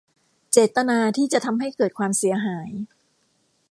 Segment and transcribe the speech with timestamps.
[0.51, 2.69] เจตนาที่จะทำให้เกิดความเสียหาย